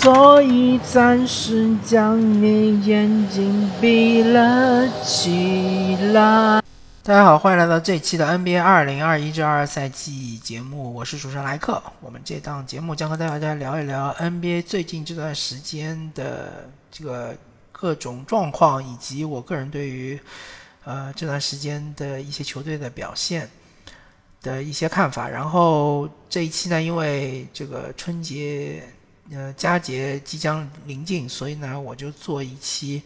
[0.00, 6.62] 所以暂时将你眼睛闭了起来。
[7.02, 11.82] 大家好，欢迎来到这期的 NBA 二零二一至二二赛季节目，我是主持人莱克。
[12.00, 17.36] 我们这档节目将和大家聊一聊 NBA 最近这段时间的这个
[17.72, 20.16] 各种状况，以及我个人对于
[20.84, 23.50] 呃这段时间的一些球队的表现
[24.42, 25.28] 的一些看法。
[25.28, 28.80] 然后这一期呢，因为这个春节
[29.32, 33.02] 呃佳节即将临近，所以呢，我就做一期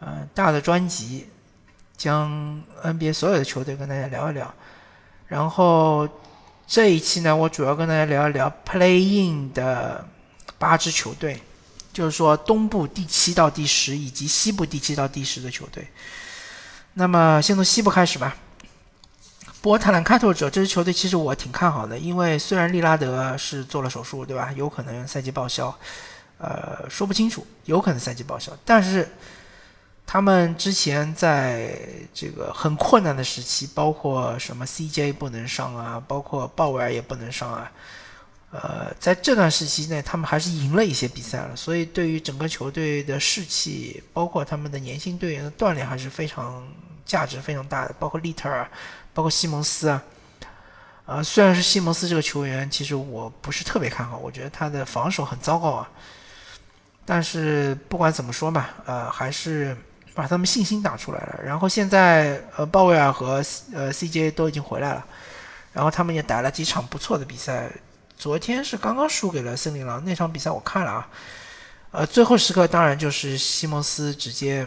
[0.00, 1.26] 呃大的专辑。
[1.98, 4.54] 将 NBA 所有的球队跟大家聊一聊，
[5.28, 6.06] 然后
[6.66, 10.06] 这一期呢，我主要跟大家聊一聊 Play In 的
[10.58, 11.40] 八支球队，
[11.94, 15.88] 就是说东部第七到第十以及西部第七到第十的球队。
[16.92, 18.36] 那么先从西部开始吧。
[19.66, 24.52] 波特兰开拓者这支球队其实我挺看好的，因为虽然利拉德是做了手术，对吧？
[24.52, 25.76] 有可能赛季报销，
[26.38, 29.08] 呃，说不清楚，有可能赛季报销，但是。
[30.08, 31.76] 他们之前在
[32.14, 37.72] 这个很困难的时期，包括什么 CJ 不能上啊，包括鲍威尔也不能上啊，
[38.52, 41.56] 呃，在这段时期内，他们还是赢了一些比赛了。
[41.56, 46.64] 所以对于整个球队的士气，包括他们的年轻队员的锻炼，还是非常
[47.06, 47.94] 价值非常大的。
[47.98, 48.68] 包括利特尔，
[49.14, 50.02] 包括西蒙斯啊，
[51.06, 55.88] 啊，虽然是西蒙斯这个球员，其实我不是特别看好，我觉得他的防守很糟糕啊。
[57.06, 59.74] 但是不管怎么说嘛，呃，还是。
[60.16, 65.04] 把他们信心打出来了，然后现在呃鲍威尔和呃 CJ 都已经回来了，
[65.74, 67.70] 然后他们也打了几场不错的比赛。
[68.16, 71.08] 昨天是刚刚输给了森林狼那场比赛，我看了啊，
[71.90, 74.66] 呃最后时刻当然就是西蒙斯直接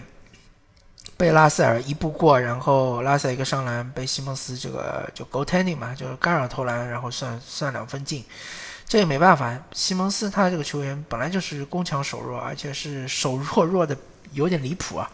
[1.20, 8.24] 被拉塞尔一步过，然后拉塞尔一个上篮被西蒙斯这个就 g o t e n d i n g 嘛，就是干扰投篮，然后算算两分进。
[8.88, 13.96] 这也没办法，西蒙斯他这个球员本来就是攻强守弱，而且是守弱弱的。
[14.34, 15.10] 有点离谱啊，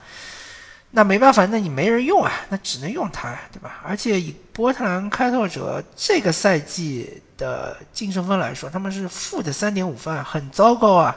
[0.92, 3.80] 那没办法，那你没人用啊，那只能用他，对吧？
[3.82, 11.16] 而且以波特兰开拓者这个赛季的净胜分来说，他们是负的三点五分，很糟糕啊，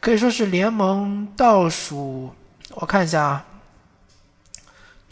[0.00, 2.34] 可以说是联盟倒数。
[2.70, 3.44] 我看一下啊，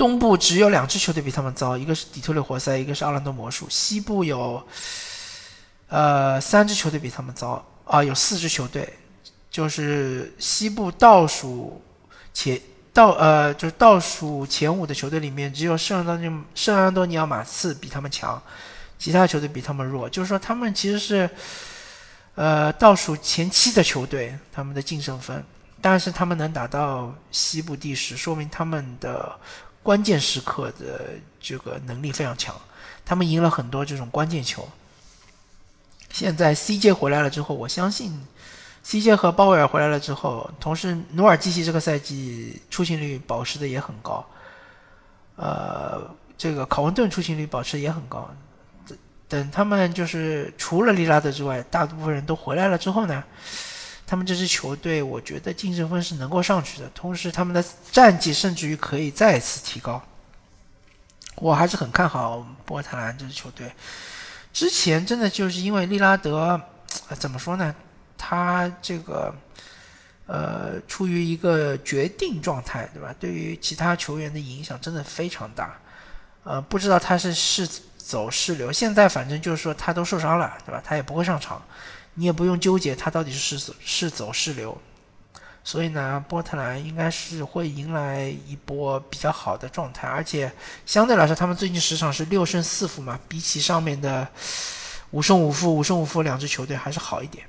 [0.02, 3.68] 东部只有两支球队比他们糟，一个是底特律活塞，一个是奥兰多魔术。
[3.70, 4.60] 西部有
[5.86, 8.98] 呃三支球队比他们糟啊，有四支球队，
[9.48, 11.80] 就是西部倒数。
[12.34, 12.60] 前
[12.92, 18.42] 倒呃就是倒数前五的球队里面，只有圣安东尼圣安东尼奥马刺比他们强，
[18.98, 20.10] 其他球队比他们弱。
[20.10, 21.30] 就是说他们其实是
[22.34, 25.44] 呃倒数前七的球队，他们的净胜分，
[25.80, 29.38] 但是他们能打到西部第十，说明他们的
[29.82, 31.10] 关键时刻的
[31.40, 32.54] 这个能力非常强。
[33.04, 34.68] 他们赢了很多这种关键球。
[36.10, 38.20] 现在 CJ 回来了之后，我相信。
[38.84, 44.26] CJ 和鲍威尔回来了之后，同时努尔基奇这个赛季出勤率保持的也很高，
[45.36, 46.02] 呃，
[46.36, 48.28] 这个考文顿出勤率保持也很高。
[49.28, 53.22] 等他们就是除了利拉德之外，大部分人都回来了之后呢，
[54.12, 60.02] 他们这支球队我觉得净胜分是能够上去的，同时他们的战绩甚至于可以再次提高。
[61.36, 63.72] 我还是很看好波特兰这支球队。
[64.52, 66.60] 之前真的就是因为利拉德，
[67.18, 67.74] 怎么说呢？
[68.18, 69.34] 他这个，
[70.26, 73.14] 呃，处于一个决定状态，对吧？
[73.18, 75.80] 对于其他球员的影响真的非常大，
[76.44, 77.66] 呃，不知道他是是
[77.96, 78.70] 走是留。
[78.70, 80.82] 现在反正就是说他都受伤了，对吧？
[80.84, 81.62] 他也不会上场，
[82.14, 84.76] 你也不用纠结他到底是是是走是留。
[85.64, 90.50] 所以呢，波特兰应该是会迎来一波比较好的状态，而且
[90.84, 94.26] 相对来说，他们最近十场是六胜四负嘛，比起上面的
[95.12, 97.46] 五胜五负、五胜五负两支球队还是好一点。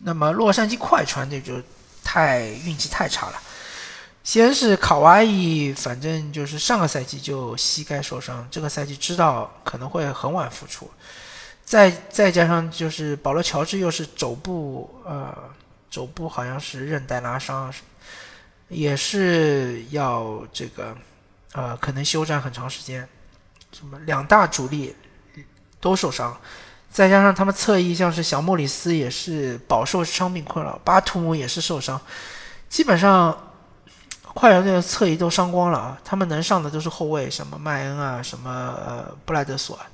[0.00, 1.54] 那么洛杉矶快船这就
[2.04, 3.40] 太运气太差了，
[4.22, 10.90] 先是卡哇伊，反正就是上个赛季就膝盖受伤，这个赛季知道可能会很晚复出，
[11.66, 15.36] 再再加上就是保罗乔治又是肘部呃
[15.90, 17.70] 肘部好像是韧带拉伤，
[18.68, 20.96] 也是要这个
[21.52, 23.06] 呃可能休战很长时间，
[23.72, 24.94] 什么两大主力
[25.80, 26.34] 都受伤。
[26.88, 32.00] 再加上他们侧翼像是小莫里斯也是饱受伤病困扰，巴图姆也是受伤，
[32.68, 33.36] 基本上
[34.22, 35.98] 快船队的侧翼都伤光了啊！
[36.04, 38.50] 他们能上的都是后卫，什么麦恩啊，什么
[38.86, 39.86] 呃布莱德索啊，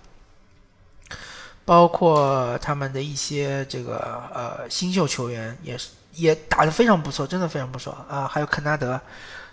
[1.64, 8.28] 包括他们的一些这个呃新秀球员也是也打得非常不错，真的非常不错啊！
[8.28, 9.00] 还有肯纳德，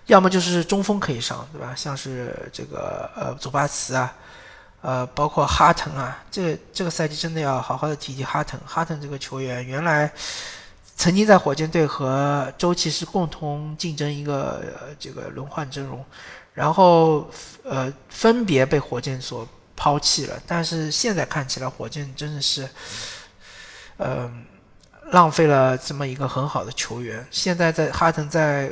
[0.07, 1.73] 要么就是中锋可以上，对吧？
[1.75, 4.13] 像是这个呃祖巴茨啊。
[4.81, 8.57] 呃，包括哈腾啊，这这个赛季真的要好好的提提哈腾。
[8.65, 10.09] 哈腾这个球员，原来
[10.95, 14.63] 曾经在火箭队和周琦是共同竞争一个
[14.97, 16.01] 这个轮换阵容，
[16.53, 17.29] 然后
[17.63, 19.45] 呃分别被火箭所
[19.79, 20.37] 抛弃了。
[20.45, 22.67] 但是现在看起来，火箭真的是，
[23.95, 24.29] 呃，
[25.11, 27.25] 浪费了这么一个很好的球员。
[27.31, 28.69] 现在在哈登在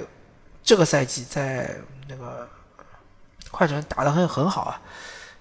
[0.62, 1.74] 这个赛季在
[2.10, 2.46] 那个
[3.50, 4.82] 快船打得很很好啊。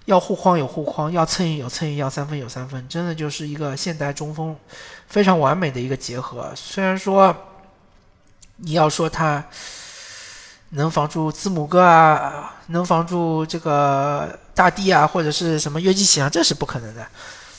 [0.05, 4.55] 要护框有护框，要蹭有蹭要三分有三分，真的就是一个现代中锋
[5.05, 6.49] 非常完美的一个结合。
[6.55, 7.35] 虽然说
[8.55, 9.45] 你要说他
[10.69, 17.05] 能防住字母哥啊，能防住这个大帝啊，或者是什么约基奇啊，这是不可能的。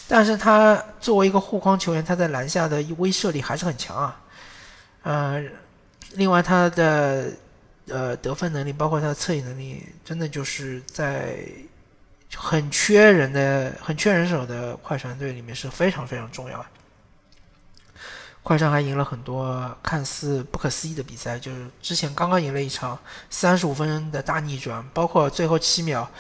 [0.07, 4.21] 但是他作为一个护框球员，他在篮下的威慑力还是很强啊。
[5.03, 5.51] 嗯，
[6.15, 7.31] 另外他的
[7.89, 11.37] 呃得分能力，包括他的策应能力，真的就是在。
[12.37, 16.67] 很缺人的、很缺人手的快船队里面是非常非常重要的。
[18.49, 22.99] 快船还赢了很多看似不可思议的比赛，就是之前刚刚赢了一场
[23.29, 26.11] 三十五分的大逆转，包括最后七秒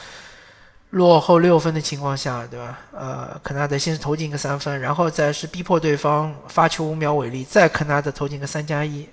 [0.90, 2.78] 落后六分的情况下，对吧？
[2.92, 9.08] 呃，肯纳德先是投进一个三分，然后再是逼迫对方发球五秒违例，再肯纳德投进个三加一，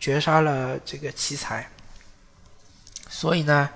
[0.00, 1.70] 绝杀了这个奇才。
[3.08, 3.70] 所以呢？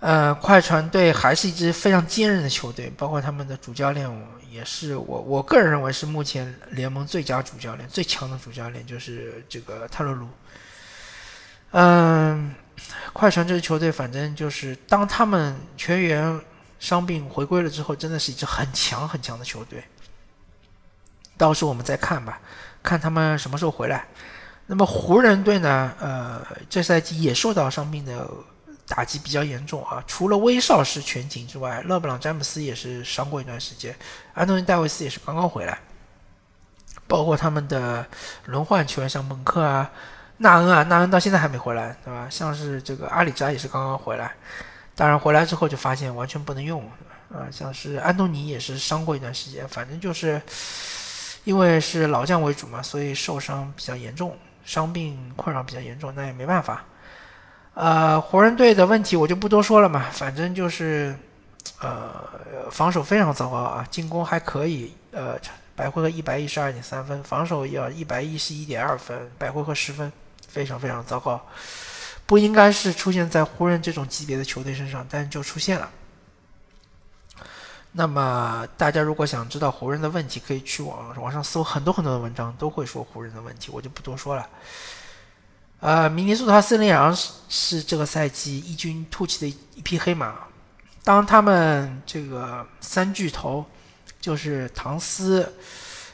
[0.00, 4.08] 呃，快船队还是一支非常坚韧的球队，包括他们的主教练
[4.48, 10.28] 也是我我个人认为是目前联盟最佳主教练、最强的主教练，就是这个泰勒卢。
[11.72, 12.54] 嗯，
[13.12, 16.40] 快船这支球队，反正就是当他们全员
[16.78, 19.82] 伤病回归了之后，真的是一支很强很强的球队。
[21.36, 22.40] 到时候我们再看吧，
[22.84, 24.06] 看他们什么时候回来。
[24.66, 25.92] 那么湖人队呢？
[25.98, 28.30] 呃，这赛季也受到伤病的。
[28.88, 30.02] 打击比较严重啊！
[30.06, 33.94] 除了威少是全勤之外，勒布朗詹姆斯也是伤过一段时间，
[34.32, 35.78] 安东尼戴维斯也是刚刚回来，
[37.06, 38.06] 包括他们的
[38.46, 39.90] 轮换球员像蒙克啊、
[40.38, 42.26] 纳恩啊，纳恩到现在还没回来，对吧？
[42.30, 44.32] 像是这个阿里扎也是刚刚回来，
[44.94, 46.82] 当然回来之后就发现完全不能用
[47.30, 50.40] 啊，像是安东尼也是伤过一段时间，反正就是
[51.44, 56.82] 因为是老将为主嘛，所以受伤比较严重，伤病困扰比较严重，那也没办法。
[57.78, 61.16] 呃，湖人队的问题我就不多说了嘛，反正就是，
[61.80, 62.12] 呃，
[62.72, 65.38] 防守非常糟糕啊，进攻还可以，呃，
[65.76, 70.10] 百回合一百一十二点三分，防守要一百一十一点二分，百回合十分，
[70.48, 71.40] 非常非常糟糕，
[72.26, 75.88] 不应该是出现在湖人这种级别的球队身上，但就出现了。
[77.92, 84.44] 那么大家如果想知道湖人的问题，可以去网网上搜很多很多的文章，都会说湖人的问题，我就不多说了。
[85.80, 90.34] 呃，明尼苏达森林狼是是这个赛季异军突起的一匹黑马。
[91.04, 93.64] 当他们这个三巨头，
[94.20, 95.54] 就是唐斯、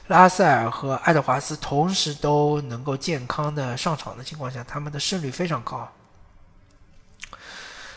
[0.09, 5.91] 拉塞尔和爱德华兹同时都能够健康的上场的情况下，他们的胜率非常高。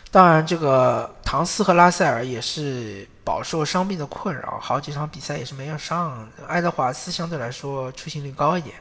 [0.09, 6.27] 当然，这个唐斯和拉塞尔也是饱受伤病的困扰，好几场比赛也是没有上。
[6.47, 8.77] 爱德华兹相对来说出勤率高一点。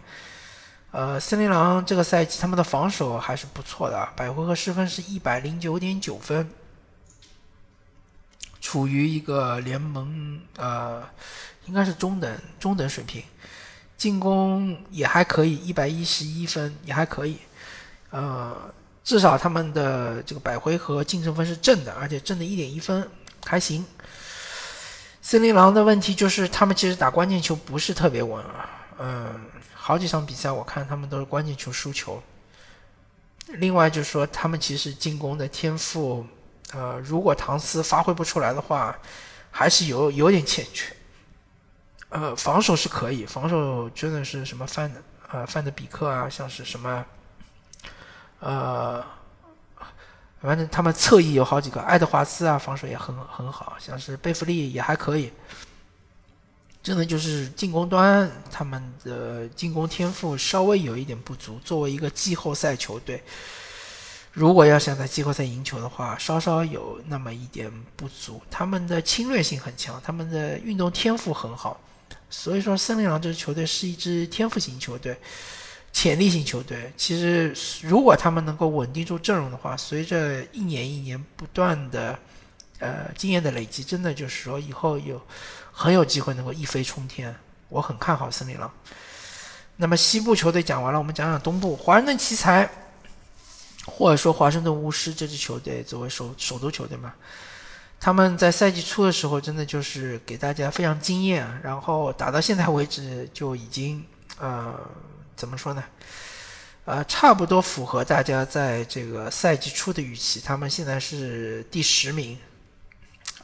[0.97, 6.51] 呃，森林狼这个赛季他们的防守还是不错的，百回合失分是一百零九点九分，
[8.63, 11.07] 处于一个联盟呃
[11.67, 13.23] 应该是中等中等水平，
[13.99, 17.37] 进攻也还可以，一百一十一分也还可以，
[18.09, 18.57] 呃，
[19.05, 23.07] 至少他们的这个百回合净胜分是正的，而且正的一点一分
[23.45, 23.85] 还行。
[25.21, 29.41] 森林狼的问题就是他们其实打关键球不是特别稳啊，嗯。
[29.75, 32.21] 好几场比赛，我看他们都是关键球输球。
[33.47, 36.27] 另外就是说，他们其实进攻的天赋，
[36.73, 38.99] 呃，如果唐斯发挥不出来的话，
[39.53, 40.93] 还是有有点欠缺。
[42.09, 44.93] 呃，防守是可以，防守真的是什么范
[45.31, 47.05] 呃范德比克啊，像是什么，
[48.41, 49.07] 呃，
[50.41, 55.33] 反正他们侧翼有好几个，爱德华兹啊，防守也很很好，像是贝弗利也还可以。
[56.87, 61.59] 真的就是进攻端，他们的进攻天赋稍微有一点不足。
[61.65, 63.21] 作为一个季后赛球队，
[64.31, 68.41] 如果要想在季后赛赢球的话，稍稍有那么一点不足。
[68.49, 71.81] 他们的侵略性很强，他们的运动天赋很好。
[72.31, 75.19] 所以说，森林狼这支球队是一支天赋型球队、
[75.93, 76.93] 潜力型球队。
[76.97, 77.53] 其实，
[77.83, 82.17] 如果他们能够稳定住阵容的话，随着一年一年不断的
[82.79, 85.21] 呃经验的累积，真的就是说以后有。
[85.79, 87.37] 很有机会能够一飞冲天，
[87.69, 88.73] 我很看好森林狼。
[89.77, 92.67] 那么西部球队讲完了，我们讲讲东部华盛顿奇才，
[93.85, 97.13] 或者说华盛顿巫师这支球队作为首首都球队嘛，
[98.01, 104.03] 他们在赛季初的时候真的就是给大家非常惊艳，然后打到现在为止就已经
[104.39, 104.81] 呃
[105.37, 105.85] 怎么说呢？
[106.87, 110.41] 呃，差不多符合大家在这个赛季初的预期。
[110.41, 112.39] 他们现在是第十名，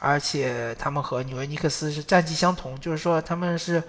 [0.03, 3.81] 而且他们和纽约尼克斯是战绩相同，就是说他们是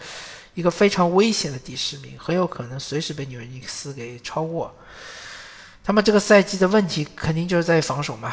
[0.54, 4.73] 一个非常危险的第十名，很有可能随时被纽约尼克斯给超过。
[5.83, 8.33] 他们这个赛季的问题肯定就是在防守嘛。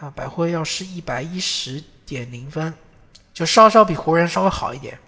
[0.00, 2.72] 啊，百辉要是一百一十点零分，
[3.34, 4.98] 就稍稍比湖人稍微好一点。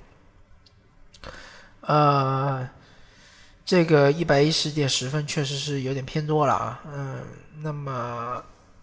[1.80, 2.68] 呃。
[3.64, 7.24] 这个一百一十点十分确实是有点偏多了啊，嗯，
[7.62, 8.42] 那么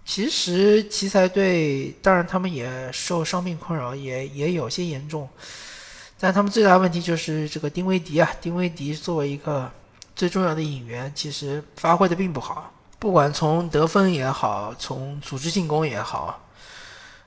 [0.09, 5.29] 其实奇才队当然他们也受伤病困扰，也也有些严重，
[6.19, 9.71] 但他们最大问题就是这个丁威迪啊，丁威迪作为一个
[10.15, 16.43] 最重要的引援，其实发挥的并不好，不管从得分也好，从组织进攻也好，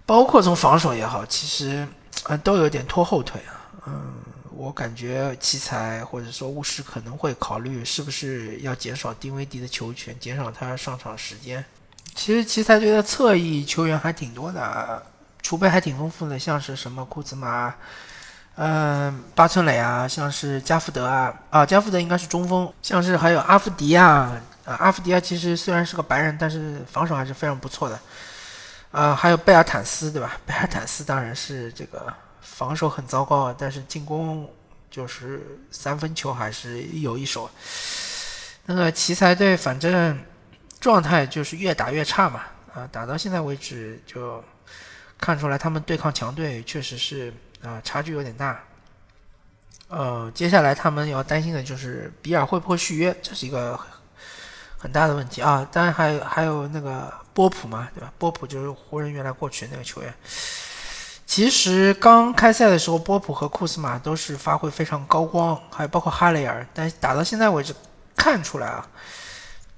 [0.05, 1.87] 包括从防守也好，其实
[2.25, 4.13] 呃都有点拖后腿啊，嗯。
[4.55, 11.65] 我感觉奇才或者说巫师可能会考虑是不是要减少丁威迪的球权，减少他上场时间。
[12.15, 15.03] 其实奇才队的侧翼球员还挺多的，
[15.43, 17.75] 储备还挺丰富的，像是什么库兹马，
[18.57, 27.99] 嗯，巴村磊啊，像是加福德啊，啊，加福德应该是中锋，像是还有阿夫迪亚，啊，阿夫迪亚其实虽然是个白人，但是防守还是非常不错的，
[28.91, 30.37] 啊，还有贝尔坦斯，对吧？
[30.47, 32.13] 贝尔坦斯当然是这个。
[32.45, 34.49] 防守很糟糕啊，但是进攻
[34.91, 37.51] 就是三分球还是有一手。
[38.67, 40.17] 那个奇才队反正
[40.83, 42.43] 状态就是越打越差嘛，
[42.75, 44.43] 啊，打到现在为止就
[45.17, 48.61] 看出来他们对抗强队确实是啊差距有点大。
[49.87, 53.79] 呃，接下来他们要担心的就是比尔会不会续约，这是一个
[54.77, 55.65] 很大的问题啊。
[55.71, 58.13] 当然还有还有那个波普嘛，对吧？
[58.19, 60.13] 波普就是湖人原来过去的那个球员。
[61.25, 66.67] 其实刚开赛的时候，波普和库斯马都是发挥非常高光，还有包括哈雷尔。
[66.75, 67.73] 但打到现在为止，
[68.17, 68.85] 看出来啊，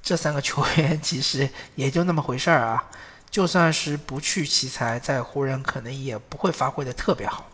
[0.05, 2.85] 这三个球员其实也就那么回事儿啊。
[3.31, 7.51] 就算是不去奇才，在湖人可能也不会发挥的特别好。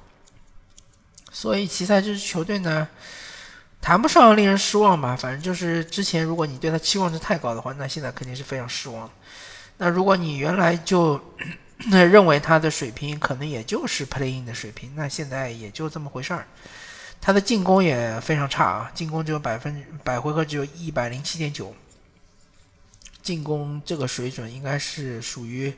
[1.33, 2.87] 所以奇才这支球队呢，
[3.81, 5.17] 谈不上令人失望吧。
[5.17, 9.09] 反正就是之前如果你对他期望值太高的话，那现在肯定是非常失望。
[9.79, 11.19] 那如果你原来就。
[11.91, 16.47] 认为他的水平可能也就是 playing 的水平，那现在也就这么回事儿。
[17.23, 21.75] 他的进攻也非常差啊，进攻只有百分百回合只有一百零七点九，
[23.31, 25.73] 进攻这个水准应该是属于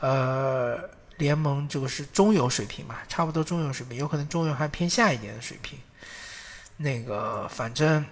[0.00, 0.78] 呃
[1.18, 5.78] 联盟这个是中游水平吧，差不多中游水平，有可能中游还偏下一点的水平。
[6.76, 8.04] 那个反正，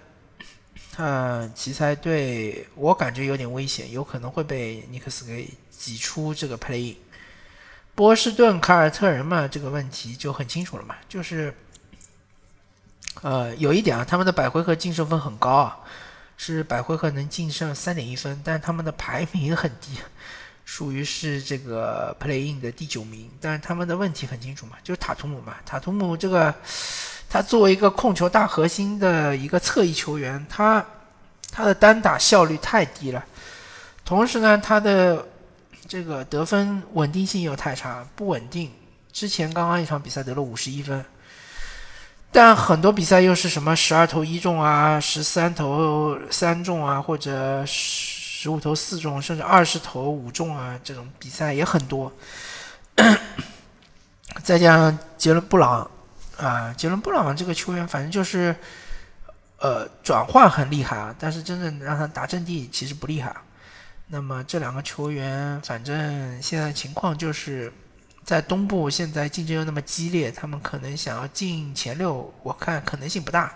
[0.95, 5.49] 呃，奇才队我感觉有点危险，有可能会被尼克斯给。
[5.75, 6.95] 挤出这个 play，
[7.93, 11.53] 波士顿凯尔特人嘛，这个问题就很清楚了嘛，就是，
[13.21, 15.79] 呃，有一点啊，他们的百回合净胜分很高啊，
[16.37, 19.97] 是百回合能净胜三点一分，但他们的排名很低，
[20.65, 26.53] 属于是这个 playing 的第九名，但是他们的问题很清楚嘛，就是塔图姆嘛，塔图姆这个，
[27.29, 30.85] 他作为一个控球大核心的一个侧翼球员，他
[31.51, 33.23] 他的单打效率太低了，
[34.03, 35.25] 同时呢，他的
[35.87, 38.71] 这个得分稳定性又太差，不稳定。
[39.11, 41.05] 之前刚刚一场比赛得了五十一分，
[42.33, 52.11] 但很多比赛又是什么十二投一中啊，十三投三中啊，或者十五投四中，甚至二十投五中啊，这种比赛也很多。
[54.41, 55.89] 再加上杰伦布朗
[56.37, 58.55] 啊，杰伦布朗这个球员，反正就是，
[59.59, 63.31] 呃，转换很厉害啊，但是真正让他打阵地其实不厉害。
[64.07, 67.71] 那么这两个球员，反正现在情况就是
[68.25, 73.53] 在东部，现在竞争又那么激烈，他们可能想要进前六，我看可能性不大。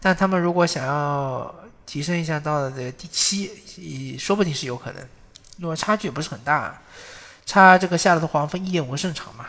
[0.00, 5.02] 但他们如果想要提升一下到的第七，也说不定是有可能。
[5.58, 6.80] 如果差距也不是很大，
[7.44, 9.46] 差这个夏洛特黄蜂一点五个胜场嘛，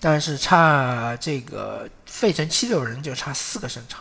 [0.00, 4.00] 但是差这个费城七六人就差四个胜场。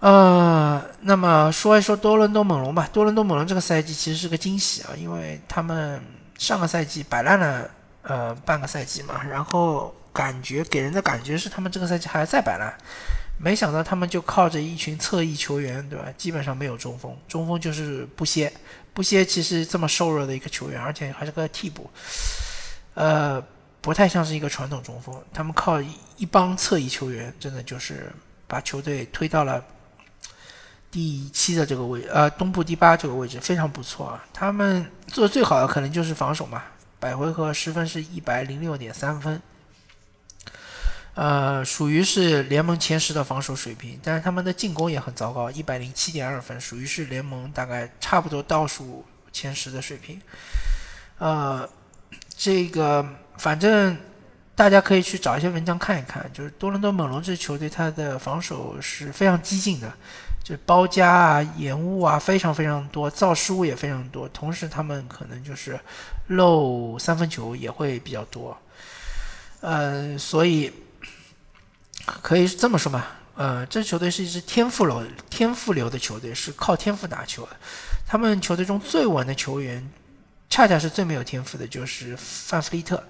[0.00, 2.88] 呃，那么说一说多伦多猛龙吧。
[2.92, 6.02] 多伦多猛龙这个赛季其实是个惊喜啊，因为他们
[6.38, 7.70] 上个赛季摆烂了
[8.02, 12.72] 呃半个赛季嘛，然后感觉给人的感觉是他们这个赛季还在摆烂，
[13.38, 16.06] 没想到他们就靠着一群侧翼球员，对吧？
[16.16, 18.52] 基本上没有中锋，中锋就是布歇，
[18.92, 21.90] 布歇其实这么瘦弱的一个球员，而且还是个替补，
[22.94, 23.42] 呃，
[23.80, 25.14] 不太像是一个传统中锋。
[25.32, 25.80] 他们靠
[26.16, 28.12] 一帮侧翼球员，真的就是
[28.46, 29.62] 把球队推到了。
[30.96, 34.24] 第七的这个位，呃，东部第八这个位置非常不错啊。
[34.32, 36.62] 他们做的最好的可能就是防守嘛，
[36.98, 39.38] 百回合十分是一百零六点三分。
[41.12, 50.18] 呃，属于是联盟前十的防守水平，但是他们的进攻也很糟糕，一百零七点二分，属于是联盟大概差不多倒数前十的水平。
[51.18, 51.68] 呃，
[52.38, 53.94] 这个反正
[54.54, 59.92] 大家可以去找一些文章看一看，就是多伦多猛龙这支球队，他的防守是非常激进的，
[60.46, 65.76] 就包夹啊、延误啊非常非常多，造失误也非常多，同时他们可能就是
[66.28, 68.56] 漏三分球也会比较多。
[69.60, 70.72] 呃，所以。
[72.22, 77.56] 可以这么说嘛，呃，这支球队是一支天赋流、天赋流的球队，是靠天赋打球的。
[78.06, 79.84] 他们球队中最稳的球员，
[80.48, 83.02] 恰恰是最没有天赋的，就是范弗利特。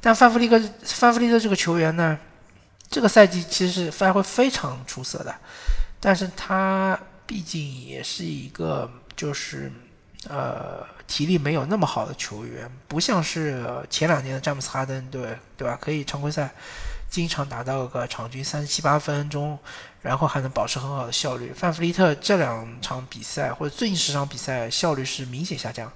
[0.00, 2.18] 但范弗利克、范弗利特这个球员呢，
[2.90, 5.32] 这个赛季其实是发挥非常出色的，
[6.02, 9.72] 但是他毕竟也是一个就是
[10.28, 15.78] 呃体力没有那么好的球员，不像是前两年的詹姆斯哈登，对对吧？
[15.80, 16.50] 可以常规赛。
[17.08, 19.58] 经常达到个场均三十七八分钟，
[20.00, 21.52] 然后还能保持很好的效率。
[21.52, 25.92] 范弗利特这两场比赛或者最近十场比赛效率是明显下降，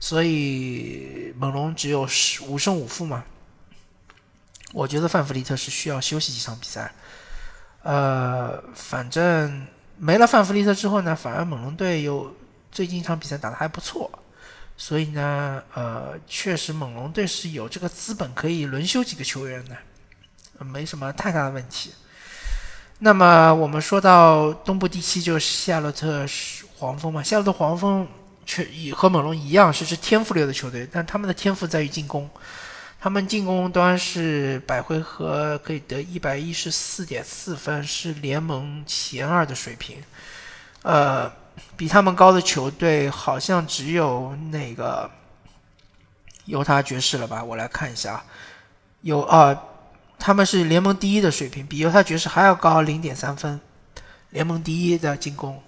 [0.00, 3.24] 所以猛龙只有十五胜五负嘛。
[4.72, 6.94] 我觉得范弗利特是需要休息几场比赛。
[7.82, 9.66] 呃，反正
[9.96, 12.34] 没了范弗利特之后呢，反而猛龙队有
[12.70, 14.10] 最近一场比赛打得还不错，
[14.76, 19.76] 所以呢，呃，确实猛龙队是有这个资本可以轮休几个球员的。
[20.64, 21.92] 没什么太大的问题。
[22.98, 26.26] 那么我们说到东部第七，就是夏洛特
[26.76, 27.22] 黄蜂嘛。
[27.22, 28.06] 夏洛特黄蜂
[28.44, 32.28] 却和猛龙一样是支天赋流的球队，但他们的天赋在于进攻。
[33.00, 40.02] 他们进攻端是百回合可以得一百一十四点四分，是联盟前二的水平。
[40.82, 41.30] 呃，
[41.76, 45.08] 比他们高的球队好像只有那个
[46.46, 47.42] 犹他爵士了吧？
[47.42, 48.24] 我来看一下，
[49.02, 49.64] 有啊。
[50.20, 53.60] 他们是联盟第一的水平，比犹他爵士还要高零点三分，
[54.30, 55.62] 联盟第一的进攻。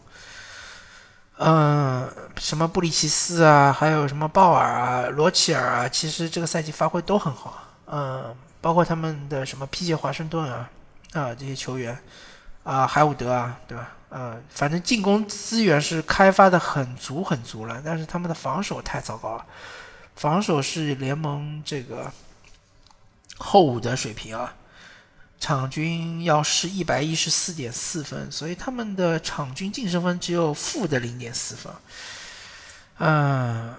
[1.42, 7.64] 嗯，什么布里奇斯啊，还有什么鲍尔啊、罗齐尔啊，其实这个赛季发挥都很好。
[7.86, 10.68] 嗯，包括他们的什么皮杰华盛顿啊，
[11.14, 11.98] 啊这些球员，
[12.62, 13.88] 啊海伍德啊，对吧？
[14.10, 19.46] 呃，反正进攻资源是开发的很足很足了，但是他们的防守太糟糕了，
[20.16, 22.12] 防守是联盟这个。
[23.42, 24.52] 后五的水平啊，
[25.40, 31.72] 场均要是一百一十四点四分，所以他们的场均净胜分只有负的零点四分。
[32.98, 33.74] 嗯，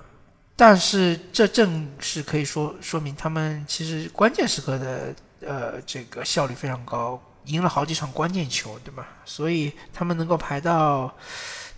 [0.56, 9.08] 但是这正是可以说说明他们其实关键时刻的呃这个效率非常高，赢了好几场关键球，对吧？
[9.24, 11.16] 所以他们能够排到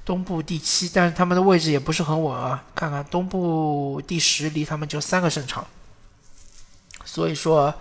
[0.06, 2.64] 东部第七，但是他们的位置也不是很稳啊。
[2.74, 5.68] 看看东部第十，离他们就三个胜场。
[7.06, 7.74] 所以说，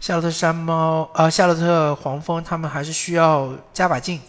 [0.00, 4.20] 夏洛特山猫啊，夏洛特黄蜂他们还是需要加把劲。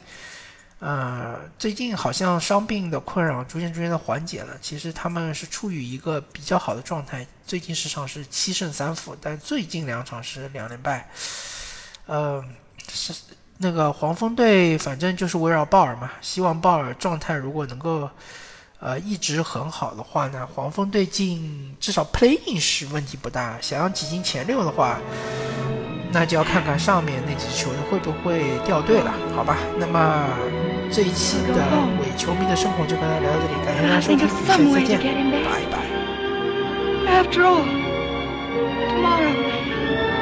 [0.80, 4.58] 呃，最近好像伤病的困扰逐渐逐渐的缓解了。
[4.62, 11.10] 其实他们是处于一个比较好的状态，最近十场是七胜三负，但最近两场是两连败。
[12.06, 12.44] 呃，
[12.92, 13.14] 是
[13.58, 18.10] 那个黄蜂队，反正就是围绕鲍尔嘛，希望鲍尔状态如果能够。
[18.80, 23.58] 呃，一直很好的话呢，黄蜂队进至少 playing 是问题不大。
[23.60, 24.98] 想要挤进前六的话，
[26.12, 29.58] 那就要看看上面那支球队会不会掉队了，好吧？
[29.78, 30.26] 那么
[30.92, 31.54] 这一期的
[32.02, 34.98] 伪球迷的生活就跟大家聊到这里，感谢大家收听，再见，
[35.44, 35.78] 拜拜。
[37.06, 37.66] After all,
[38.88, 39.36] tomorrow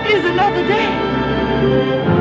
[0.07, 2.16] is another day.